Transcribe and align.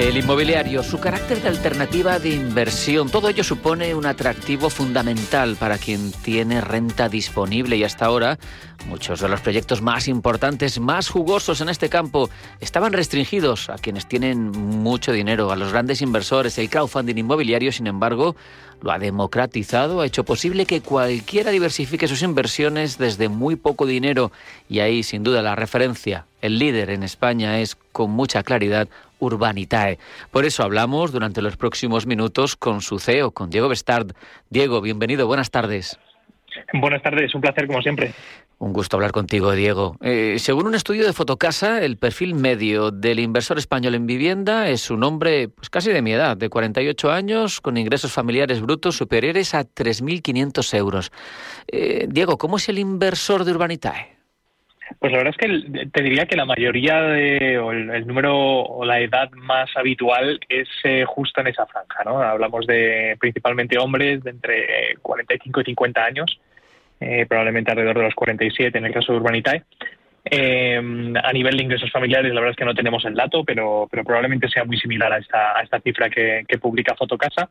El 0.00 0.16
inmobiliario, 0.16 0.82
su 0.82 0.98
carácter 0.98 1.42
de 1.42 1.48
alternativa 1.48 2.18
de 2.18 2.30
inversión, 2.30 3.10
todo 3.10 3.28
ello 3.28 3.44
supone 3.44 3.94
un 3.94 4.06
atractivo 4.06 4.70
fundamental 4.70 5.56
para 5.56 5.76
quien 5.76 6.10
tiene 6.10 6.62
renta 6.62 7.10
disponible 7.10 7.76
y 7.76 7.84
hasta 7.84 8.06
ahora 8.06 8.38
muchos 8.86 9.20
de 9.20 9.28
los 9.28 9.42
proyectos 9.42 9.82
más 9.82 10.08
importantes, 10.08 10.80
más 10.80 11.10
jugosos 11.10 11.60
en 11.60 11.68
este 11.68 11.90
campo, 11.90 12.30
estaban 12.60 12.94
restringidos 12.94 13.68
a 13.68 13.74
quienes 13.74 14.06
tienen 14.06 14.50
mucho 14.50 15.12
dinero, 15.12 15.52
a 15.52 15.56
los 15.56 15.70
grandes 15.70 16.00
inversores. 16.00 16.56
El 16.56 16.70
crowdfunding 16.70 17.18
inmobiliario, 17.18 17.70
sin 17.70 17.86
embargo, 17.86 18.36
lo 18.80 18.92
ha 18.92 18.98
democratizado, 18.98 20.00
ha 20.00 20.06
hecho 20.06 20.24
posible 20.24 20.64
que 20.64 20.80
cualquiera 20.80 21.50
diversifique 21.50 22.08
sus 22.08 22.22
inversiones 22.22 22.96
desde 22.96 23.28
muy 23.28 23.54
poco 23.54 23.84
dinero 23.84 24.32
y 24.66 24.80
ahí 24.80 25.02
sin 25.02 25.22
duda 25.22 25.42
la 25.42 25.56
referencia, 25.56 26.24
el 26.40 26.58
líder 26.58 26.88
en 26.88 27.02
España 27.02 27.60
es 27.60 27.76
con 27.92 28.10
mucha 28.10 28.42
claridad 28.42 28.88
Urbanitae. 29.20 29.98
Por 30.30 30.44
eso 30.44 30.62
hablamos 30.62 31.12
durante 31.12 31.42
los 31.42 31.56
próximos 31.56 32.06
minutos 32.06 32.56
con 32.56 32.80
su 32.80 32.98
CEO, 32.98 33.30
con 33.30 33.50
Diego 33.50 33.68
Bestard. 33.68 34.12
Diego, 34.50 34.80
bienvenido, 34.80 35.26
buenas 35.26 35.50
tardes. 35.50 35.98
Buenas 36.72 37.02
tardes, 37.02 37.34
un 37.34 37.40
placer 37.40 37.66
como 37.66 37.80
siempre. 37.82 38.12
Un 38.58 38.74
gusto 38.74 38.98
hablar 38.98 39.12
contigo, 39.12 39.52
Diego. 39.52 39.96
Eh, 40.02 40.36
según 40.38 40.66
un 40.66 40.74
estudio 40.74 41.06
de 41.06 41.14
Fotocasa, 41.14 41.82
el 41.82 41.96
perfil 41.96 42.34
medio 42.34 42.90
del 42.90 43.18
inversor 43.18 43.56
español 43.56 43.94
en 43.94 44.06
vivienda 44.06 44.68
es 44.68 44.90
un 44.90 45.02
hombre 45.02 45.48
pues 45.48 45.70
casi 45.70 45.90
de 45.90 46.02
mi 46.02 46.12
edad, 46.12 46.36
de 46.36 46.50
48 46.50 47.10
años, 47.10 47.62
con 47.62 47.78
ingresos 47.78 48.12
familiares 48.12 48.60
brutos 48.60 48.96
superiores 48.96 49.54
a 49.54 49.64
3.500 49.64 50.76
euros. 50.76 51.10
Eh, 51.68 52.06
Diego, 52.10 52.36
¿cómo 52.36 52.58
es 52.58 52.68
el 52.68 52.78
inversor 52.78 53.44
de 53.44 53.52
Urbanitae? 53.52 54.19
Pues 54.98 55.12
la 55.12 55.18
verdad 55.18 55.34
es 55.38 55.46
que 55.48 55.86
te 55.90 56.02
diría 56.02 56.26
que 56.26 56.36
la 56.36 56.44
mayoría 56.44 57.00
de, 57.02 57.58
o 57.58 57.70
el, 57.72 58.06
número 58.06 58.36
o 58.36 58.84
la 58.84 59.00
edad 59.00 59.30
más 59.32 59.70
habitual 59.76 60.40
es 60.48 60.68
eh, 60.84 61.04
justo 61.06 61.40
en 61.40 61.48
esa 61.48 61.66
franja, 61.66 62.02
¿no? 62.04 62.20
Hablamos 62.20 62.66
de 62.66 63.16
principalmente 63.20 63.78
hombres 63.78 64.22
de 64.24 64.30
entre 64.30 64.96
45 65.00 65.60
y 65.60 65.64
50 65.64 66.04
años, 66.04 66.40
eh, 66.98 67.24
probablemente 67.26 67.70
alrededor 67.70 67.98
de 67.98 68.04
los 68.04 68.14
47 68.14 68.76
en 68.76 68.86
el 68.86 68.92
caso 68.92 69.12
de 69.12 69.18
Urbanitae. 69.18 69.62
Eh, 70.24 70.76
a 71.22 71.32
nivel 71.32 71.56
de 71.56 71.62
ingresos 71.62 71.90
familiares, 71.90 72.32
la 72.32 72.40
verdad 72.40 72.50
es 72.50 72.56
que 72.56 72.64
no 72.64 72.74
tenemos 72.74 73.04
el 73.04 73.14
dato, 73.14 73.42
pero, 73.44 73.88
pero 73.90 74.04
probablemente 74.04 74.48
sea 74.48 74.64
muy 74.64 74.76
similar 74.76 75.12
a 75.12 75.18
esta, 75.18 75.58
a 75.58 75.62
esta 75.62 75.80
cifra 75.80 76.10
que, 76.10 76.44
publica 76.60 76.94
Fotocasa. 76.94 77.48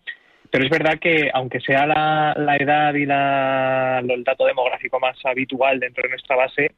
Pero 0.51 0.63
es 0.63 0.69
verdad 0.69 0.99
que, 0.99 1.29
aunque 1.33 1.59
sea 1.61 1.85
la, 1.85 2.33
la 2.37 2.55
edad 2.57 2.93
y 2.93 3.05
la, 3.05 4.03
el 4.07 4.23
dato 4.23 4.45
demográfico 4.45 4.99
más 4.99 5.17
habitual 5.25 5.79
dentro 5.79 6.03
de 6.03 6.09
nuestra 6.09 6.35
base, 6.35 6.71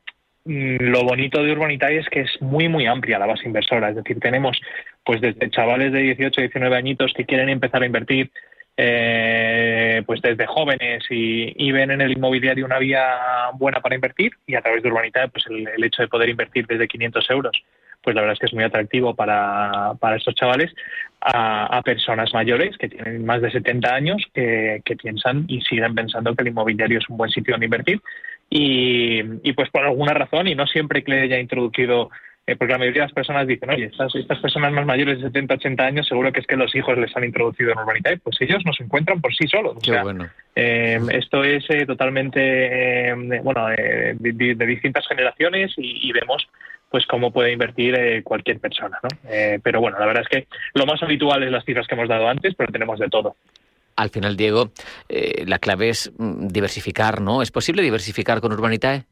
lo 0.45 1.03
bonito 1.03 1.43
de 1.43 1.51
Urbanitae 1.51 1.97
es 1.97 2.09
que 2.09 2.21
es 2.21 2.41
muy, 2.41 2.67
muy 2.67 2.85
amplia 2.87 3.19
la 3.19 3.27
base 3.27 3.45
inversora. 3.45 3.89
Es 3.89 3.95
decir, 3.95 4.19
tenemos 4.19 4.59
pues 5.03 5.21
desde 5.21 5.49
chavales 5.49 5.91
de 5.91 5.99
18, 5.99 6.41
19 6.41 6.75
añitos 6.75 7.13
que 7.13 7.25
quieren 7.25 7.49
empezar 7.49 7.83
a 7.83 7.85
invertir 7.85 8.31
eh, 8.77 10.01
pues 10.05 10.21
desde 10.21 10.47
jóvenes 10.47 11.03
y, 11.09 11.71
ven 11.71 11.91
en 11.91 12.01
el 12.01 12.13
inmobiliario 12.13 12.65
una 12.65 12.79
vía 12.79 13.51
buena 13.53 13.81
para 13.81 13.95
invertir 13.95 14.31
y 14.47 14.55
a 14.55 14.61
través 14.61 14.81
de 14.81 14.89
Urbanitae 14.89 15.27
pues 15.27 15.45
el, 15.49 15.83
hecho 15.83 16.01
de 16.01 16.07
poder 16.07 16.29
invertir 16.29 16.65
desde 16.67 16.87
500 16.87 17.29
euros 17.29 17.63
pues 18.01 18.15
la 18.15 18.21
verdad 18.21 18.33
es 18.33 18.39
que 18.39 18.45
es 18.47 18.53
muy 18.53 18.63
atractivo 18.63 19.13
para, 19.13 19.93
para 19.99 20.15
estos 20.15 20.33
chavales, 20.33 20.73
a, 21.19 21.79
personas 21.85 22.33
mayores 22.33 22.75
que 22.77 22.89
tienen 22.89 23.23
más 23.23 23.43
de 23.43 23.51
70 23.51 23.93
años 23.93 24.23
que, 24.33 24.81
que, 24.83 24.95
piensan 24.95 25.45
y 25.47 25.61
siguen 25.61 25.93
pensando 25.93 26.33
que 26.33 26.41
el 26.41 26.47
inmobiliario 26.47 26.97
es 26.97 27.07
un 27.09 27.17
buen 27.17 27.29
sitio 27.29 27.53
donde 27.53 27.67
invertir 27.67 28.01
y, 28.53 29.53
pues 29.53 29.69
por 29.69 29.85
alguna 29.85 30.13
razón, 30.13 30.47
y 30.47 30.55
no 30.55 30.67
siempre 30.67 31.03
que 31.03 31.11
le 31.11 31.21
haya 31.21 31.39
introducido, 31.39 32.09
eh, 32.45 32.57
porque 32.57 32.73
la 32.73 32.79
mayoría 32.79 33.03
de 33.03 33.07
las 33.07 33.13
personas 33.13 33.47
dicen, 33.47 33.69
oye, 33.69 33.85
estas, 33.85 34.13
estas 34.13 34.39
personas 34.39 34.73
más 34.73 34.85
mayores 34.85 35.19
de 35.19 35.27
70, 35.27 35.53
80 35.53 35.85
años, 35.85 36.07
seguro 36.07 36.33
que 36.33 36.41
es 36.41 36.47
que 36.47 36.57
los 36.57 36.75
hijos 36.75 36.97
les 36.97 37.15
han 37.15 37.23
introducido 37.23 37.71
en 37.71 37.77
urbanidad, 37.77 38.19
pues 38.21 38.35
ellos 38.41 38.61
nos 38.65 38.77
encuentran 38.81 39.21
por 39.21 39.33
sí 39.33 39.47
solos. 39.47 39.77
bueno. 40.03 40.27
Eh, 40.53 40.99
esto 41.13 41.45
es 41.45 41.63
eh, 41.69 41.85
totalmente, 41.85 43.13
bueno, 43.41 43.67
de, 43.67 44.15
distintas 44.65 45.07
generaciones 45.07 45.73
y, 45.77 46.11
vemos 46.11 46.45
pues 46.89 47.05
cómo 47.05 47.31
puede 47.31 47.53
invertir 47.53 48.21
cualquier 48.21 48.59
persona, 48.59 48.99
¿no? 49.01 49.07
pero 49.63 49.79
bueno, 49.79 49.97
la 49.97 50.05
verdad 50.07 50.23
es 50.23 50.27
que 50.27 50.47
lo 50.73 50.85
más 50.85 51.01
habitual 51.01 51.41
es 51.41 51.49
las 51.49 51.63
cifras 51.63 51.87
que 51.87 51.95
hemos 51.95 52.09
dado 52.09 52.27
antes, 52.27 52.53
pero 52.53 52.69
tenemos 52.69 52.99
de 52.99 53.07
todo 53.07 53.37
al 54.01 54.09
final, 54.09 54.35
Diego, 54.35 54.71
eh, 55.09 55.43
la 55.45 55.59
clave 55.59 55.89
es 55.89 56.11
mm, 56.17 56.47
diversificar, 56.47 57.21
¿no? 57.21 57.41
¿Es 57.41 57.51
posible 57.51 57.81
diversificar 57.83 58.41
con 58.41 58.51
Urbanitae? 58.51 59.05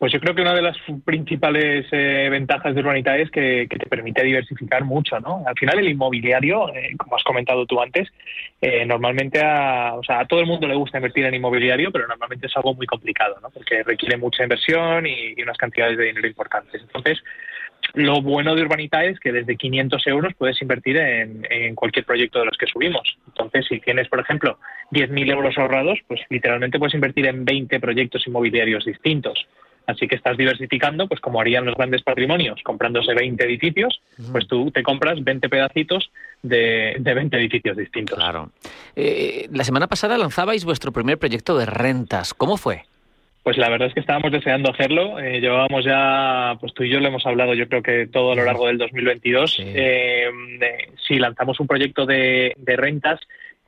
Pues 0.00 0.14
yo 0.14 0.18
creo 0.18 0.34
que 0.34 0.40
una 0.40 0.54
de 0.54 0.62
las 0.62 0.78
principales 1.04 1.86
eh, 1.92 2.28
ventajas 2.30 2.74
de 2.74 2.80
Urbanitae 2.80 3.20
es 3.20 3.30
que, 3.30 3.66
te 3.68 3.86
permite 3.86 4.24
diversificar 4.24 4.82
mucho, 4.82 5.20
¿no? 5.20 5.44
Al 5.46 5.54
final 5.58 5.78
el 5.78 5.90
inmobiliario, 5.90 6.74
eh, 6.74 6.96
como 6.96 7.16
has 7.16 7.22
comentado 7.22 7.66
tú 7.66 7.82
antes, 7.82 8.08
normalmente 8.86 9.42
a, 9.44 9.92
o 9.96 10.02
sea, 10.02 10.20
a 10.20 10.24
todo 10.24 10.40
el 10.40 10.46
mundo 10.46 10.66
le 10.66 10.74
gusta 10.74 10.96
invertir 10.96 11.26
en 11.26 11.34
inmobiliario, 11.34 11.92
pero 11.92 12.08
normalmente 12.08 12.46
es 12.46 12.56
algo 12.56 12.72
muy 12.72 12.86
complicado, 12.86 13.36
¿no? 13.42 13.50
Porque 13.50 13.82
requiere 13.82 14.16
mucha 14.16 14.42
inversión 14.42 15.06
y, 15.06 15.34
unas 15.42 15.58
cantidades 15.58 15.98
de 15.98 16.04
dinero 16.04 16.26
importantes. 16.26 16.80
Entonces, 16.80 17.22
lo 17.92 18.22
bueno 18.22 18.54
de 18.54 18.62
Urbanita 18.62 19.04
es 19.04 19.20
que 19.20 19.32
desde 19.32 19.58
500 19.58 20.06
euros 20.06 20.32
puedes 20.38 20.62
invertir 20.62 20.96
en, 20.96 21.74
cualquier 21.74 22.06
proyecto 22.06 22.38
de 22.38 22.46
los 22.46 22.56
que 22.56 22.66
subimos. 22.66 23.18
Entonces, 23.26 23.66
si 23.68 23.80
tienes, 23.80 24.08
por 24.08 24.20
ejemplo, 24.20 24.58
10.000 24.92 25.30
euros 25.30 25.58
ahorrados, 25.58 25.98
pues 26.08 26.22
literalmente 26.30 26.78
puedes 26.78 26.94
invertir 26.94 27.26
en 27.26 27.44
20 27.44 27.78
proyectos 27.80 28.26
inmobiliarios 28.26 28.86
distintos. 28.86 29.46
Así 29.90 30.08
que 30.08 30.16
estás 30.16 30.36
diversificando, 30.36 31.06
pues 31.08 31.20
como 31.20 31.40
harían 31.40 31.64
los 31.64 31.74
grandes 31.76 32.02
patrimonios, 32.02 32.62
comprándose 32.62 33.14
20 33.14 33.44
edificios, 33.44 34.00
pues 34.32 34.46
tú 34.46 34.70
te 34.70 34.82
compras 34.82 35.22
20 35.22 35.48
pedacitos 35.48 36.10
de, 36.42 36.96
de 36.98 37.14
20 37.14 37.36
edificios 37.36 37.76
distintos. 37.76 38.18
Claro. 38.18 38.50
Eh, 38.96 39.48
la 39.52 39.64
semana 39.64 39.86
pasada 39.86 40.16
lanzabais 40.18 40.64
vuestro 40.64 40.92
primer 40.92 41.18
proyecto 41.18 41.58
de 41.58 41.66
rentas. 41.66 42.34
¿Cómo 42.34 42.56
fue? 42.56 42.84
Pues 43.42 43.56
la 43.56 43.70
verdad 43.70 43.88
es 43.88 43.94
que 43.94 44.00
estábamos 44.00 44.32
deseando 44.32 44.70
hacerlo. 44.70 45.18
Eh, 45.18 45.40
llevábamos 45.40 45.84
ya, 45.84 46.56
pues 46.60 46.74
tú 46.74 46.84
y 46.84 46.90
yo 46.90 47.00
lo 47.00 47.08
hemos 47.08 47.24
hablado, 47.24 47.54
yo 47.54 47.68
creo 47.68 47.82
que 47.82 48.06
todo 48.06 48.32
a 48.32 48.36
lo 48.36 48.44
largo 48.44 48.66
del 48.66 48.76
2022. 48.76 49.54
Sí, 49.54 49.62
eh, 49.66 50.30
sí 51.08 51.18
lanzamos 51.18 51.58
un 51.58 51.66
proyecto 51.66 52.04
de, 52.04 52.54
rentas 52.66 53.18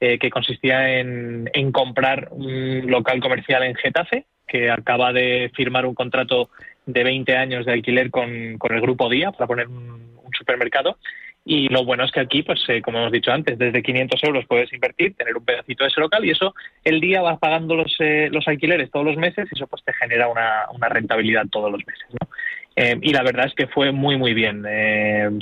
eh, 0.01 0.19
que 0.19 0.31
consistía 0.31 0.99
en, 0.99 1.73
comprar 1.73 2.29
un 2.33 2.91
local 2.91 3.21
comercial 3.21 3.63
en 3.63 3.75
Getafe, 3.75 4.27
que 4.53 4.71
acaba 4.71 5.13
de 5.13 5.51
firmar 5.57 5.87
un 5.87 5.95
contrato 5.95 6.51
de 6.85 7.03
20 7.03 7.37
años 7.37 7.65
de 7.65 7.73
alquiler 7.73 8.11
con, 8.11 8.31
el 8.31 8.81
Grupo 8.81 9.09
Día 9.09 9.33
para 9.33 9.47
poner 9.47 9.69
un 9.69 10.31
supermercado 10.37 10.99
y 11.45 11.69
lo 11.69 11.85
bueno 11.85 12.05
es 12.05 12.13
que 12.13 12.21
aquí, 12.21 12.43
pues 12.43 12.63
eh, 12.69 12.81
como 12.83 12.99
hemos 12.99 13.11
dicho 13.11 13.33
antes, 13.33 13.59
desde 13.59 13.83
500 13.83 14.23
euros 14.25 14.45
puedes 14.47 14.73
invertir, 14.73 15.15
tener 15.15 15.37
un 15.37 15.45
pedacito 15.45 15.83
de 15.83 15.89
ese 15.89 16.01
local 16.01 16.25
y 16.25 16.31
eso 16.31 16.55
el 16.85 17.01
día 17.01 17.21
vas 17.21 17.39
pagando 17.41 17.75
los, 17.75 17.95
eh, 17.99 18.29
los 18.31 18.47
alquileres 18.47 18.91
todos 18.91 19.07
los 19.07 19.17
meses 19.17 19.49
y 19.51 19.57
eso 19.57 19.67
pues 19.67 19.83
te 19.85 19.93
genera 19.93 20.29
una, 20.29 20.67
una 20.73 20.89
rentabilidad 20.89 21.47
todos 21.51 21.73
los 21.73 21.85
meses. 21.85 22.07
¿no? 22.11 22.29
Eh, 22.77 22.97
y 23.03 23.13
la 23.13 23.25
verdad 23.25 23.47
es 23.47 23.55
que 23.55 23.67
fue 23.67 23.91
muy, 23.91 24.17
muy 24.17 24.35
bien. 24.35 24.63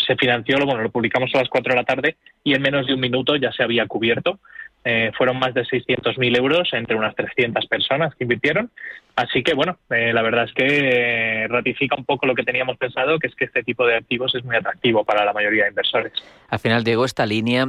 se 0.05 0.17
financió, 0.17 0.57
bueno, 0.65 0.83
lo 0.83 0.91
publicamos 0.91 1.31
a 1.35 1.39
las 1.39 1.49
4 1.51 1.75
de 1.75 1.77
la 1.77 1.85
tarde 1.85 2.17
y 2.43 2.55
en 2.55 2.63
menos 2.63 2.87
de 2.87 2.95
un 2.95 3.01
minuto 3.01 3.37
ya 3.37 3.53
se 3.53 3.63
había 3.63 3.87
cubierto. 3.87 4.41
Eh, 4.83 5.13
fueron 5.17 5.39
más 5.39 5.53
de 5.53 5.63
600.000 5.65 6.39
euros 6.39 6.71
entre 6.73 6.97
unas 6.97 7.15
300 7.15 7.67
personas 7.67 8.15
que 8.15 8.25
invirtieron. 8.25 8.71
Así 9.15 9.43
que, 9.43 9.53
bueno, 9.53 9.77
eh, 9.91 10.13
la 10.15 10.23
verdad 10.23 10.45
es 10.45 10.55
que 10.55 10.65
eh, 10.65 11.49
ratifica 11.49 11.97
un 11.97 12.07
poco 12.07 12.25
lo 12.25 12.35
que 12.35 12.45
teníamos 12.45 12.79
pensado, 12.79 13.19
que 13.19 13.27
es 13.27 13.35
que 13.35 13.45
este 13.45 13.63
tipo 13.63 13.87
de 13.87 13.97
activos 13.97 14.35
es 14.35 14.43
muy 14.43 14.57
atractivo 14.57 15.05
para 15.05 15.27
la 15.27 15.35
mayoría 15.35 15.65
de 15.65 15.71
inversores. 15.71 16.13
Al 16.49 16.59
final, 16.59 16.83
Diego, 16.83 17.05
esta 17.05 17.27
línea 17.27 17.67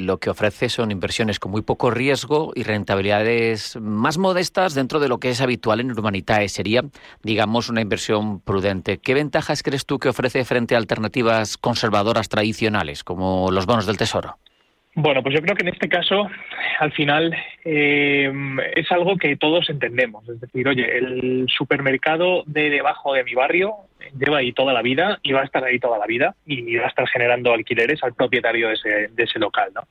lo 0.00 0.18
que 0.18 0.30
ofrece 0.30 0.70
son 0.70 0.90
inversiones 0.90 1.38
con 1.38 1.52
muy 1.52 1.60
poco 1.60 1.90
riesgo 1.90 2.52
y 2.54 2.62
rentabilidades 2.62 3.76
más 3.80 4.16
modestas 4.16 4.74
dentro 4.74 5.00
de 5.00 5.08
lo 5.08 5.18
que 5.18 5.30
es 5.30 5.42
habitual 5.42 5.80
en 5.80 5.90
Urbanitae. 5.90 6.48
Sería, 6.48 6.82
digamos, 7.22 7.68
una 7.68 7.82
inversión 7.82 8.40
prudente. 8.40 8.98
¿Qué 8.98 9.12
ventajas 9.12 9.62
crees 9.62 9.84
tú 9.84 9.98
que 9.98 10.08
ofrece 10.08 10.44
frente 10.44 10.74
a 10.74 10.78
alternativas 10.78 11.58
conservadoras 11.58 12.30
tradicionales, 12.30 13.04
como 13.04 13.50
los 13.50 13.66
bonos 13.66 13.86
del 13.86 13.98
Tesoro? 13.98 14.38
Bueno, 14.96 15.22
pues 15.22 15.34
yo 15.34 15.42
creo 15.42 15.56
que 15.56 15.62
en 15.62 15.72
este 15.72 15.88
caso, 15.88 16.30
al 16.78 16.92
final, 16.92 17.34
eh, 17.64 18.32
es 18.76 18.92
algo 18.92 19.16
que 19.16 19.36
todos 19.36 19.68
entendemos. 19.68 20.28
Es 20.28 20.40
decir, 20.40 20.68
oye, 20.68 20.98
el 20.98 21.46
supermercado 21.48 22.44
de 22.46 22.70
debajo 22.70 23.12
de 23.12 23.24
mi 23.24 23.34
barrio 23.34 23.74
lleva 24.16 24.38
ahí 24.38 24.52
toda 24.52 24.72
la 24.72 24.82
vida 24.82 25.18
y 25.22 25.32
va 25.32 25.40
a 25.40 25.44
estar 25.44 25.64
ahí 25.64 25.80
toda 25.80 25.98
la 25.98 26.06
vida 26.06 26.36
y 26.46 26.76
va 26.76 26.84
a 26.84 26.88
estar 26.88 27.08
generando 27.08 27.52
alquileres 27.52 28.04
al 28.04 28.14
propietario 28.14 28.68
de 28.68 28.74
ese, 28.74 29.08
de 29.12 29.22
ese 29.24 29.40
local, 29.40 29.70
¿no? 29.74 29.82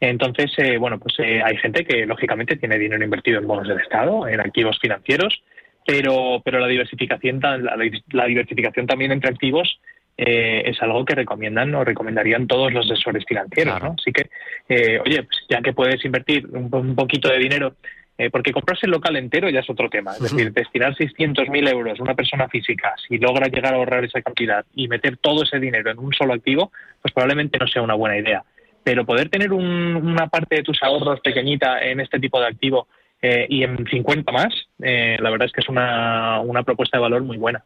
Entonces, 0.00 0.52
eh, 0.58 0.76
bueno, 0.76 0.98
pues 0.98 1.14
eh, 1.18 1.42
hay 1.42 1.56
gente 1.56 1.84
que 1.84 2.06
lógicamente 2.06 2.56
tiene 2.56 2.78
dinero 2.78 3.02
invertido 3.02 3.40
en 3.40 3.46
bonos 3.46 3.66
del 3.66 3.80
Estado, 3.80 4.28
en 4.28 4.40
activos 4.40 4.78
financieros, 4.80 5.42
pero, 5.84 6.40
pero 6.44 6.60
la 6.60 6.68
diversificación, 6.68 7.40
la, 7.40 8.26
diversificación 8.26 8.86
también 8.86 9.10
entre 9.10 9.30
activos 9.30 9.80
eh, 10.20 10.62
es 10.66 10.82
algo 10.82 11.04
que 11.04 11.14
recomiendan 11.14 11.72
o 11.76 11.84
recomendarían 11.84 12.48
todos 12.48 12.72
los 12.72 12.90
asesores 12.90 13.24
financieros. 13.24 13.80
¿no? 13.80 13.94
Así 13.96 14.10
que, 14.12 14.28
eh, 14.68 14.98
oye, 15.04 15.22
pues 15.22 15.38
ya 15.48 15.62
que 15.62 15.72
puedes 15.72 16.04
invertir 16.04 16.44
un, 16.48 16.96
poquito 16.96 17.28
de 17.28 17.38
dinero, 17.38 17.76
eh, 18.18 18.28
porque 18.28 18.52
comprarse 18.52 18.86
el 18.86 18.92
local 18.92 19.14
entero 19.14 19.48
ya 19.48 19.60
es 19.60 19.70
otro 19.70 19.88
tema. 19.88 20.10
Es 20.12 20.22
decir, 20.22 20.52
destinar 20.52 20.96
600.000 20.96 21.70
euros 21.70 22.00
una 22.00 22.16
persona 22.16 22.48
física, 22.48 22.96
si 23.06 23.18
logra 23.18 23.46
llegar 23.46 23.74
a 23.74 23.76
ahorrar 23.76 24.04
esa 24.04 24.20
cantidad 24.20 24.66
y 24.74 24.88
meter 24.88 25.18
todo 25.18 25.44
ese 25.44 25.60
dinero 25.60 25.88
en 25.92 26.00
un 26.00 26.12
solo 26.12 26.34
activo, 26.34 26.72
pues 27.00 27.14
probablemente 27.14 27.56
no 27.58 27.68
sea 27.68 27.82
una 27.82 27.94
buena 27.94 28.18
idea. 28.18 28.42
Pero 28.82 29.06
poder 29.06 29.28
tener 29.28 29.52
una 29.52 30.26
parte 30.26 30.56
de 30.56 30.62
tus 30.64 30.82
ahorros 30.82 31.20
pequeñita 31.20 31.80
en 31.80 32.00
este 32.00 32.18
tipo 32.18 32.40
de 32.40 32.48
activo 32.48 32.88
eh, 33.22 33.46
y 33.48 33.62
en 33.62 33.86
50 33.86 34.32
más, 34.32 34.52
eh, 34.82 35.16
la 35.20 35.30
verdad 35.30 35.46
es 35.46 35.52
que 35.52 35.60
es 35.60 35.68
una, 35.68 36.40
una 36.40 36.64
propuesta 36.64 36.96
de 36.96 37.02
valor 37.02 37.22
muy 37.22 37.36
buena. 37.36 37.62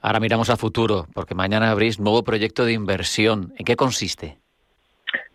Ahora 0.00 0.20
miramos 0.20 0.50
a 0.50 0.56
futuro, 0.56 1.06
porque 1.14 1.34
mañana 1.34 1.70
abrís 1.70 1.98
nuevo 1.98 2.22
proyecto 2.22 2.64
de 2.64 2.72
inversión. 2.72 3.52
¿En 3.58 3.64
qué 3.64 3.76
consiste? 3.76 4.38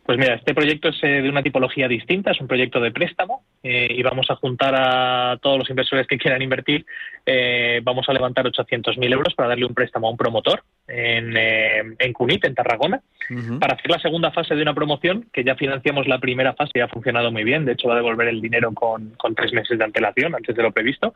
Pues 0.06 0.18
mira, 0.18 0.36
este 0.36 0.54
proyecto 0.54 0.89
es 0.89 1.01
eh, 1.01 1.21
de 1.21 1.30
una 1.30 1.42
tipología 1.42 1.88
distinta, 1.88 2.31
es 2.31 2.42
un 2.42 2.48
proyecto 2.48 2.81
de 2.81 2.92
préstamo 2.92 3.45
eh, 3.63 3.88
y 3.89 4.04
vamos 4.04 4.30
a 4.30 4.36
juntar 4.36 4.75
a 4.75 5.38
todos 5.42 5.57
los 5.57 5.69
inversores 5.69 6.07
que 6.07 6.18
quieran 6.18 6.42
invertir. 6.42 6.86
Eh, 7.25 7.80
vamos 7.83 8.07
a 8.10 8.13
levantar 8.13 8.45
800.000 8.45 9.13
euros 9.13 9.33
para 9.33 9.50
darle 9.50 9.65
un 9.65 9.74
préstamo 9.74 10.07
a 10.07 10.12
un 10.12 10.18
promotor 10.18 10.63
en, 10.94 11.95
en 11.98 12.13
Cunit, 12.13 12.45
en 12.45 12.56
Tarragona, 12.56 13.01
para 13.60 13.75
hacer 13.75 13.90
la 13.90 14.00
segunda 14.00 14.31
fase 14.31 14.56
de 14.56 14.62
una 14.62 14.74
promoción, 14.74 15.25
que 15.34 15.44
ya 15.44 15.56
financiamos 15.56 16.07
la 16.07 16.19
primera 16.19 16.54
fase 16.54 16.72
y 16.75 16.80
ha 16.81 16.88
funcionado 16.88 17.31
muy 17.31 17.44
bien. 17.44 17.66
De 17.66 17.74
hecho, 17.74 17.88
va 17.88 17.95
a 17.95 17.98
devolver 17.98 18.28
el 18.28 18.42
dinero 18.42 18.74
con, 18.74 19.12
con 19.12 19.34
tres 19.34 19.54
meses 19.54 19.78
de 19.78 19.84
antelación 19.84 20.36
antes 20.36 20.56
de 20.56 20.63
lo 20.63 20.72
previsto. 20.72 21.13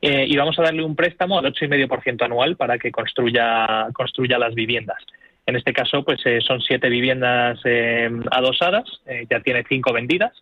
y 0.00 0.36
vamos 0.36 0.58
a 0.58 0.62
darle 0.62 0.82
un 0.82 0.96
préstamo 0.96 1.38
al 1.38 1.46
8,5% 1.46 2.24
anual 2.24 2.56
para 2.56 2.78
que 2.78 2.90
construya, 2.90 3.88
construya 3.92 4.38
las 4.38 4.54
viviendas. 4.54 4.98
En 5.44 5.56
este 5.56 5.72
caso, 5.72 6.04
pues 6.04 6.20
eh, 6.24 6.40
son 6.40 6.60
siete 6.60 6.88
viviendas 6.88 7.58
eh, 7.64 8.08
adosadas, 8.30 8.84
eh, 9.06 9.26
ya 9.28 9.40
tiene 9.40 9.64
cinco 9.68 9.92
vendidas 9.92 10.32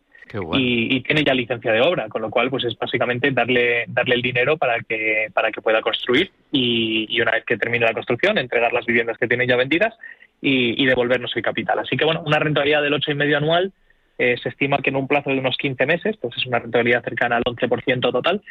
y, 0.52 1.00
tiene 1.00 1.24
ya 1.24 1.34
licencia 1.34 1.72
de 1.72 1.80
obra, 1.80 2.08
con 2.08 2.22
lo 2.22 2.30
cual, 2.30 2.50
pues 2.50 2.64
es 2.64 2.78
básicamente 2.78 3.32
darle 3.32 3.84
darle 3.88 4.14
el 4.14 4.22
dinero 4.22 4.56
para 4.58 4.80
que 4.80 5.28
para 5.32 5.50
que 5.50 5.62
pueda 5.62 5.80
construir 5.80 6.30
y, 6.52 7.20
una 7.20 7.32
vez 7.32 7.44
que 7.44 7.56
termine 7.56 7.86
la 7.86 7.94
construcción, 7.94 8.38
entregar 8.38 8.72
las 8.72 8.86
viviendas 8.86 9.18
que 9.18 9.26
tiene 9.26 9.46
ya 9.46 9.56
vendidas 9.56 9.94
y, 10.40 10.84
devolvernos 10.86 11.34
el 11.34 11.42
capital. 11.42 11.78
Así 11.80 11.96
que 11.96 12.04
bueno, 12.04 12.22
una 12.24 12.38
rentabilidad 12.38 12.82
del 12.82 12.94
ocho 12.94 13.10
y 13.10 13.14
medio 13.14 13.38
anual 13.38 13.72
se 14.18 14.50
estima 14.50 14.82
que 14.82 14.90
en 14.90 14.96
un 14.96 15.08
plazo 15.08 15.30
de 15.30 15.38
unos 15.38 15.56
15 15.56 15.86
meses, 15.86 16.16
pues 16.20 16.36
es 16.36 16.44
una 16.44 16.58
rentabilidad 16.58 17.02
cercana 17.02 17.38
al 17.38 17.42
11% 17.42 18.12
total 18.12 18.42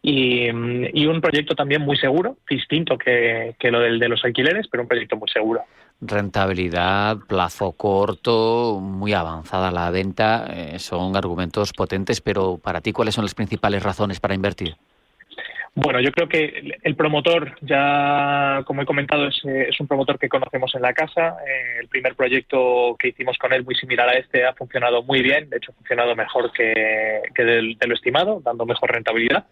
y, 0.00 0.48
un 0.50 1.20
proyecto 1.20 1.56
también 1.56 1.82
muy 1.82 1.96
seguro, 1.96 2.38
distinto 2.48 2.96
que, 2.96 3.56
que, 3.58 3.72
lo 3.72 3.80
del 3.80 3.98
de 3.98 4.08
los 4.08 4.24
alquileres, 4.24 4.68
pero 4.68 4.84
un 4.84 4.88
proyecto 4.88 5.16
muy 5.16 5.28
seguro 5.28 5.64
rentabilidad, 6.00 7.18
plazo 7.26 7.72
corto, 7.72 8.78
muy 8.80 9.12
avanzada 9.12 9.70
la 9.70 9.90
venta, 9.90 10.46
eh, 10.52 10.78
son 10.78 11.16
argumentos 11.16 11.72
potentes, 11.72 12.20
pero 12.20 12.58
para 12.58 12.80
ti, 12.80 12.92
¿cuáles 12.92 13.14
son 13.14 13.24
las 13.24 13.34
principales 13.34 13.82
razones 13.82 14.20
para 14.20 14.34
invertir? 14.34 14.76
Bueno, 15.78 16.00
yo 16.00 16.10
creo 16.10 16.26
que 16.26 16.78
el 16.82 16.96
promotor, 16.96 17.54
ya 17.60 18.62
como 18.64 18.80
he 18.80 18.86
comentado, 18.86 19.28
es, 19.28 19.38
eh, 19.44 19.68
un 19.78 19.86
promotor 19.86 20.18
que 20.18 20.30
conocemos 20.30 20.74
en 20.74 20.80
la 20.80 20.94
casa. 20.94 21.36
Eh, 21.46 21.80
el 21.82 21.88
primer 21.88 22.14
proyecto 22.14 22.96
que 22.98 23.08
hicimos 23.08 23.36
con 23.36 23.52
él, 23.52 23.62
muy 23.62 23.74
similar 23.74 24.08
a 24.08 24.14
este, 24.14 24.46
ha 24.46 24.54
funcionado 24.54 25.02
muy 25.02 25.20
bien. 25.20 25.50
De 25.50 25.58
hecho, 25.58 25.72
ha 25.72 25.74
funcionado 25.74 26.16
mejor 26.16 26.50
que, 26.52 27.20
de 27.36 27.86
lo 27.86 27.94
estimado, 27.94 28.40
dando 28.42 28.64
mejor 28.64 28.90
rentabilidad. 28.90 29.44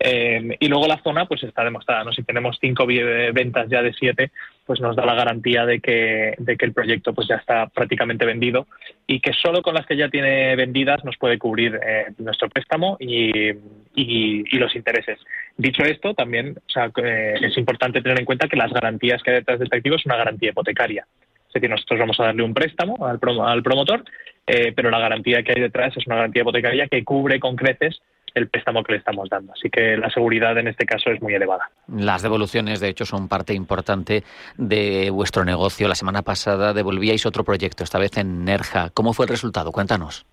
Eh, 0.00 0.56
y 0.60 0.68
luego 0.68 0.86
la 0.86 1.02
zona 1.02 1.26
pues 1.26 1.42
está 1.42 1.64
demostrada, 1.64 2.04
¿no? 2.04 2.12
Si 2.12 2.22
tenemos 2.22 2.56
cinco 2.60 2.86
ventas 2.86 3.68
ya 3.68 3.82
de 3.82 3.92
siete, 3.92 4.30
pues 4.64 4.80
nos 4.80 4.94
da 4.94 5.04
la 5.04 5.14
garantía 5.14 5.66
de 5.66 5.80
que, 5.80 6.34
de 6.38 6.56
que 6.56 6.66
el 6.66 6.72
proyecto 6.72 7.12
pues 7.12 7.26
ya 7.26 7.36
está 7.36 7.66
prácticamente 7.66 8.24
vendido 8.24 8.68
y 9.06 9.20
que 9.20 9.32
solo 9.32 9.60
con 9.60 9.74
las 9.74 9.86
que 9.86 9.96
ya 9.96 10.08
tiene 10.08 10.54
vendidas 10.54 11.04
nos 11.04 11.16
puede 11.16 11.38
cubrir 11.38 11.80
eh, 11.84 12.06
nuestro 12.18 12.48
préstamo 12.48 12.96
y, 13.00 13.50
y, 13.96 14.58
los 14.58 14.74
intereses. 14.76 15.18
Dicho 15.56 15.82
esto, 15.82 16.14
también 16.14 16.56
eh, 16.76 17.34
es 17.40 17.56
importante 17.58 18.00
tener 18.00 18.20
en 18.20 18.24
cuenta 18.24 18.48
que 18.48 18.56
las 18.56 18.72
garantías 18.72 19.22
que 19.22 19.30
hay 19.30 19.36
detrás 19.38 19.58
de 19.58 19.64
este 19.64 19.76
activo 19.78 19.96
es 19.96 20.06
una 20.06 20.16
garantía 20.16 20.50
hipotecaria. 20.50 21.06
Es 21.48 21.54
decir, 21.54 21.70
nosotros 21.70 21.98
vamos 21.98 22.20
a 22.20 22.24
darle 22.24 22.42
un 22.42 22.54
préstamo 22.54 23.06
al, 23.06 23.18
al 23.42 23.62
promotor, 23.62 24.04
pero 24.44 24.90
la 24.90 24.98
garantía 24.98 25.42
que 25.42 25.52
hay 25.52 25.60
detrás 25.60 25.96
es 25.96 26.06
una 26.06 26.16
garantía 26.16 26.42
hipotecaria 26.42 26.88
que 26.88 27.04
cubre 27.04 27.40
con 27.40 27.56
creces 27.56 28.00
el 28.38 28.48
préstamo 28.48 28.82
que 28.82 28.92
le 28.92 28.98
estamos 28.98 29.28
dando. 29.28 29.52
Así 29.52 29.68
que 29.68 29.96
la 29.96 30.10
seguridad 30.10 30.56
en 30.58 30.68
este 30.68 30.86
caso 30.86 31.10
es 31.10 31.20
muy 31.20 31.34
elevada. 31.34 31.70
Las 31.88 32.22
devoluciones, 32.22 32.80
de 32.80 32.88
hecho, 32.88 33.04
son 33.04 33.28
parte 33.28 33.54
importante 33.54 34.24
de 34.56 35.10
vuestro 35.10 35.44
negocio. 35.44 35.88
La 35.88 35.94
semana 35.94 36.22
pasada 36.22 36.72
devolvíais 36.72 37.26
otro 37.26 37.44
proyecto, 37.44 37.84
esta 37.84 37.98
vez 37.98 38.16
en 38.16 38.44
Nerja. 38.44 38.90
¿Cómo 38.94 39.12
fue 39.12 39.26
el 39.26 39.30
resultado? 39.30 39.72
Cuéntanos. 39.72 40.26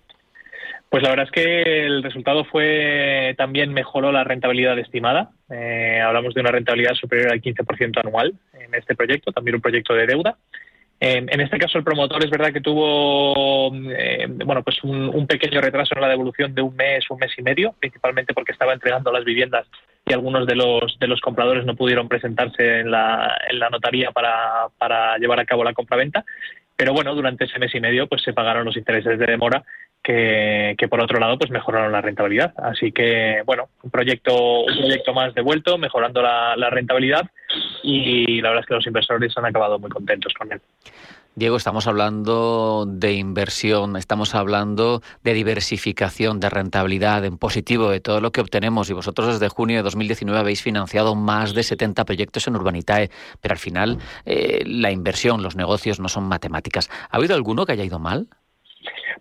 Pues 0.88 1.02
la 1.02 1.10
verdad 1.10 1.26
es 1.26 1.32
que 1.32 1.84
el 1.84 2.02
resultado 2.02 2.44
fue 2.44 3.34
también 3.36 3.72
mejoró 3.72 4.12
la 4.12 4.24
rentabilidad 4.24 4.78
estimada. 4.78 5.30
Eh, 5.50 6.00
hablamos 6.00 6.32
de 6.32 6.40
una 6.40 6.52
rentabilidad 6.52 6.94
superior 6.94 7.32
al 7.32 7.42
15% 7.42 7.98
anual 8.04 8.34
en 8.54 8.74
este 8.74 8.94
proyecto, 8.94 9.32
también 9.32 9.56
un 9.56 9.60
proyecto 9.60 9.94
de 9.94 10.06
deuda. 10.06 10.36
En, 10.98 11.40
este 11.40 11.58
caso, 11.58 11.76
el 11.76 11.84
promotor 11.84 12.24
es 12.24 12.30
verdad 12.30 12.52
que 12.52 12.62
tuvo 12.62 13.70
eh, 13.90 14.26
bueno, 14.28 14.62
pues 14.62 14.82
un, 14.82 15.26
pequeño 15.26 15.60
retraso 15.60 15.94
en 15.94 16.00
la 16.00 16.08
devolución 16.08 16.54
de 16.54 16.62
un 16.62 16.74
mes, 16.74 17.04
un 17.10 17.18
mes 17.18 17.32
y 17.36 17.42
medio, 17.42 17.74
principalmente 17.78 18.32
porque 18.32 18.52
estaba 18.52 18.72
entregando 18.72 19.12
las 19.12 19.24
viviendas 19.24 19.66
y 20.06 20.14
algunos 20.14 20.46
de 20.46 20.54
los, 20.54 20.98
de 20.98 21.06
los 21.06 21.20
compradores 21.20 21.66
no 21.66 21.76
pudieron 21.76 22.08
presentarse 22.08 22.80
en 22.80 22.90
la, 22.90 23.36
en 23.48 23.58
la 23.58 23.68
notaría 23.68 24.10
para, 24.12 24.68
para 24.78 25.18
llevar 25.18 25.38
a 25.38 25.44
cabo 25.44 25.64
la 25.64 25.74
compraventa. 25.74 26.24
Pero 26.76 26.94
bueno, 26.94 27.14
durante 27.14 27.44
ese 27.44 27.58
mes 27.58 27.74
y 27.74 27.80
medio 27.80 28.06
pues 28.06 28.22
se 28.22 28.32
pagaron 28.32 28.64
los 28.64 28.76
intereses 28.76 29.18
de 29.18 29.26
demora 29.26 29.64
que, 30.02 30.76
por 30.88 31.02
otro 31.02 31.18
lado 31.18 31.38
pues 31.38 31.50
mejoraron 31.50 31.92
la 31.92 32.00
rentabilidad. 32.00 32.54
Así 32.56 32.92
que 32.92 33.42
bueno, 33.44 33.68
un 33.82 33.90
proyecto, 33.90 34.60
un 34.62 34.78
proyecto 34.78 35.12
más 35.12 35.34
devuelto, 35.34 35.76
mejorando 35.76 36.22
la 36.22 36.70
rentabilidad 36.70 37.28
y 37.82 38.40
la 38.40 38.50
verdad 38.50 38.64
es 38.64 38.68
que 38.68 38.74
los 38.74 38.86
inversores 38.86 39.36
han 39.36 39.46
acabado 39.46 39.78
muy 39.78 39.90
contentos 39.90 40.32
con 40.34 40.52
él. 40.52 40.60
Diego, 41.38 41.58
estamos 41.58 41.86
hablando 41.86 42.86
de 42.88 43.12
inversión, 43.12 43.96
estamos 43.96 44.34
hablando 44.34 45.02
de 45.22 45.34
diversificación, 45.34 46.40
de 46.40 46.48
rentabilidad, 46.48 47.26
en 47.26 47.36
positivo, 47.36 47.90
de 47.90 48.00
todo 48.00 48.22
lo 48.22 48.32
que 48.32 48.40
obtenemos. 48.40 48.88
Y 48.88 48.94
vosotros 48.94 49.38
desde 49.38 49.50
junio 49.50 49.76
de 49.76 49.82
2019 49.82 50.40
habéis 50.40 50.62
financiado 50.62 51.14
más 51.14 51.52
de 51.52 51.62
70 51.62 52.06
proyectos 52.06 52.48
en 52.48 52.56
Urbanitae, 52.56 53.10
pero 53.42 53.52
al 53.52 53.58
final 53.58 53.98
eh, 54.24 54.62
la 54.64 54.90
inversión, 54.90 55.42
los 55.42 55.56
negocios 55.56 56.00
no 56.00 56.08
son 56.08 56.24
matemáticas. 56.24 56.88
¿Ha 57.10 57.18
habido 57.18 57.34
alguno 57.34 57.66
que 57.66 57.72
haya 57.72 57.84
ido 57.84 57.98
mal? 57.98 58.28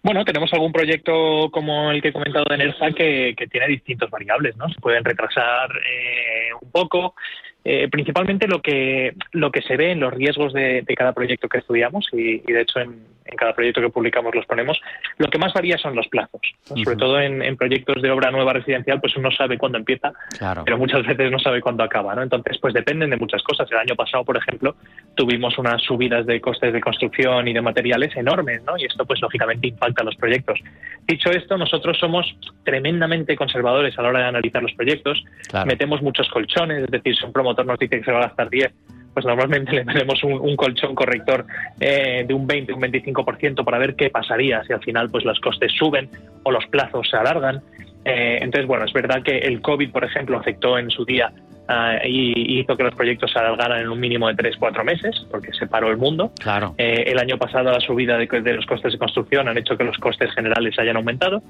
Bueno, 0.02 0.24
tenemos 0.24 0.54
algún 0.54 0.72
proyecto 0.72 1.50
como 1.52 1.92
el 1.92 2.02
que 2.02 2.10
he 2.10 2.14
comentado 2.14 2.46
de 2.50 2.60
NERSA 2.60 2.92
que, 2.92 3.36
tiene 3.52 3.68
distintos 3.68 4.10
variables, 4.10 4.56
¿no? 4.56 4.70
Se 4.70 4.80
pueden 4.80 5.04
retrasar 5.04 5.70
eh, 5.72 6.54
un 6.62 6.72
poco, 6.72 7.16
eh, 7.68 7.88
principalmente 7.90 8.48
lo 8.48 8.62
que 8.62 9.16
lo 9.32 9.52
que 9.52 9.64
se 9.64 9.76
ve 9.76 9.92
en 9.92 10.00
los 10.00 10.14
riesgos 10.14 10.54
de, 10.54 10.86
cada 10.96 11.14
proyecto 11.14 11.50
que 11.50 11.58
estudiamos 11.58 12.08
y, 12.14 12.38
de 12.42 12.62
hecho 12.62 12.80
en, 12.80 13.16
cada 13.36 13.56
proyecto 13.56 13.82
que 13.82 13.90
publicamos 13.90 14.36
los 14.36 14.46
ponemos 14.46 14.80
lo 15.18 15.28
que 15.30 15.40
más 15.40 15.52
varía 15.52 15.76
son 15.80 15.96
los 15.96 16.08
plazos. 16.08 16.42
Sobre 16.64 16.96
todo 16.96 17.20
en, 17.20 17.58
proyectos 17.58 18.04
de 18.04 18.12
obra 18.12 18.30
nueva 18.30 18.54
residencial 18.54 19.02
pues 19.02 19.18
uno 19.18 19.32
sabe 19.32 19.58
cuándo 19.58 19.80
empieza 19.80 20.14
pero 20.64 20.78
muchas 20.78 21.08
veces 21.08 21.32
no 21.32 21.40
sabe 21.40 21.60
cuándo 21.60 21.84
acaba 21.84 22.14
¿no? 22.14 22.22
entonces 22.22 22.60
pues 22.62 22.76
dependen 22.76 23.10
de 23.10 23.18
muchas 23.18 23.42
cosas. 23.42 23.68
El 23.72 23.80
año 23.80 23.96
pasado 23.96 24.24
por 24.24 24.38
ejemplo 24.38 24.76
tuvimos 25.16 25.58
unas 25.58 25.82
subidas 25.82 26.28
de 26.28 26.40
costes 26.40 26.72
de 26.72 26.80
construcción 26.80 27.48
y 27.48 27.54
de 27.54 27.62
materiales 27.62 28.16
enormes 28.16 28.62
¿no? 28.64 28.78
y 28.78 28.86
esto 28.86 29.06
pues 29.06 29.20
lógicamente 29.22 29.70
impacta 29.70 30.04
a 30.04 30.06
los 30.06 30.16
proyectos. 30.18 30.60
Dicho 31.08 31.32
esto 31.32 31.58
nosotros 31.58 31.98
somos 31.98 32.38
tremendamente 32.64 33.36
conservadores 33.36 33.98
a 33.98 34.04
la 34.04 34.10
hora 34.10 34.20
de 34.20 34.26
analizar 34.26 34.62
los 34.62 34.74
proyectos. 34.74 35.24
Metemos 35.66 36.04
muchos 36.04 36.30
colchones 36.30 36.84
es 36.84 36.92
decir 36.92 37.16
son 37.16 37.34
promotores 37.34 37.55
nos 37.64 37.80
dice 37.80 38.00
que 38.00 38.04
se 38.04 38.12
va 38.12 38.20
a 38.20 38.28
gastar 38.28 38.50
10, 38.50 38.74
pues 39.16 39.26
normalmente 39.26 39.72
le 39.76 39.86
ponemos 39.86 40.24
un, 40.24 40.56
colchón 40.56 40.94
corrector 40.94 41.46
eh, 41.80 42.26
de 42.28 42.34
un 42.34 42.46
20, 42.46 42.74
un 42.74 42.82
25% 42.82 43.64
para 43.64 43.80
ver 43.80 43.96
qué 43.96 44.10
pasaría 44.12 44.64
si 44.66 44.74
al 44.74 44.84
final 44.84 45.10
pues 45.10 45.24
los 45.24 45.40
costes 45.40 45.72
suben 45.72 46.10
o 46.44 46.52
los 46.52 46.66
plazos 46.68 47.10
se 47.10 47.18
alargan. 47.18 47.62
Eh, 48.04 48.38
entonces, 48.42 48.68
bueno, 48.68 48.86
es 48.86 48.94
verdad 48.94 49.24
que 49.24 49.40
el 49.40 49.62
COVID, 49.62 49.90
por 49.90 50.04
ejemplo, 50.04 50.38
afectó 50.38 50.78
en 50.78 50.92
su 50.92 51.06
día 51.06 51.32
ah, 51.68 51.98
y 52.06 52.60
hizo 52.60 52.78
que 52.78 52.84
los 52.84 52.94
proyectos 52.94 53.32
se 53.32 53.40
alargaran 53.40 53.82
en 53.82 53.90
un 53.90 54.00
mínimo 54.00 54.28
de 54.28 54.36
3-4 54.36 54.84
meses, 54.84 55.26
porque 55.32 55.52
se 55.54 55.66
paró 55.66 55.90
el 55.90 55.98
mundo. 55.98 56.32
Claro. 56.40 56.76
Eh, 56.78 57.06
el 57.08 57.18
año 57.18 57.40
pasado 57.40 57.72
la 57.72 57.80
subida 57.80 58.18
de, 58.18 58.28
de, 58.28 58.54
los 58.54 58.66
costes 58.68 58.92
de 58.92 59.00
construcción 59.00 59.48
han 59.48 59.58
hecho 59.58 59.76
que 59.76 59.86
los 59.86 59.98
costes 59.98 60.32
generales 60.36 60.78
hayan 60.78 60.98
aumentado 60.98 61.42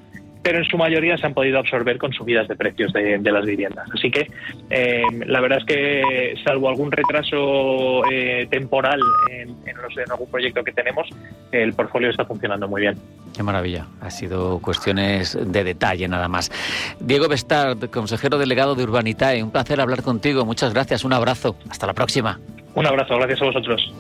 pero 0.46 0.60
en 0.60 0.66
su 0.66 0.78
mayoría 0.78 1.18
se 1.18 1.26
han 1.26 1.34
podido 1.34 1.58
absorber 1.58 1.98
con 1.98 2.14
subidas 2.14 2.48
de 2.48 2.56
precios 2.56 2.94
de, 2.94 3.18
las 3.20 3.44
viviendas. 3.48 3.90
Así 3.92 4.12
que 4.12 4.30
eh, 4.70 5.02
la 5.26 5.42
verdad 5.42 5.58
es 5.58 5.66
que, 5.66 6.36
salvo 6.46 6.70
algún 6.70 6.92
retraso 6.92 8.04
eh, 8.12 8.46
temporal 8.48 9.00
en, 9.32 9.50
en, 9.66 10.12
algún 10.12 10.30
proyecto 10.30 10.64
que 10.64 10.72
tenemos, 10.72 11.10
el 11.52 11.74
portfolio 11.74 12.12
está 12.12 12.26
funcionando 12.26 12.68
muy 12.68 12.82
bien. 12.82 12.96
Qué 13.36 13.42
maravilla. 13.42 13.88
Ha 14.02 14.12
sido 14.12 14.60
cuestiones 14.60 15.36
de 15.36 15.64
detalle 15.64 16.08
nada 16.08 16.28
más. 16.28 16.52
Diego 17.00 17.28
Bestard, 17.28 17.90
consejero 17.90 18.38
delegado 18.38 18.76
de 18.76 18.84
Urbanitae, 18.84 19.42
un 19.42 19.50
placer 19.50 19.82
hablar 19.82 20.04
contigo. 20.04 20.46
Muchas 20.46 20.76
gracias. 20.76 21.04
Un 21.04 21.14
abrazo. 21.14 21.56
Hasta 21.72 21.88
la 21.88 21.96
próxima. 21.96 22.40
Un 22.76 22.86
abrazo. 22.86 23.18
Gracias 23.18 23.42
a 23.42 23.46
vosotros. 23.46 23.92